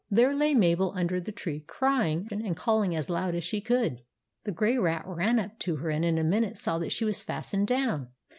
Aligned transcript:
There 0.09 0.33
lay 0.33 0.55
Mabel 0.55 0.93
under 0.95 1.21
the 1.21 1.31
tree, 1.31 1.59
crying 1.59 2.27
and 2.31 2.57
calling 2.57 2.95
as 2.95 3.07
loud 3.07 3.35
as 3.35 3.43
she 3.43 3.61
could. 3.61 4.01
The 4.45 4.51
Grey 4.51 4.79
Rat 4.79 5.03
ran 5.05 5.37
up 5.37 5.59
to 5.59 5.75
her, 5.75 5.91
and 5.91 6.03
in 6.03 6.17
a 6.17 6.23
minute 6.23 6.57
saw 6.57 6.79
that 6.79 6.91
she 6.91 7.05
was 7.05 7.21
fastened 7.21 7.67
down. 7.67 8.07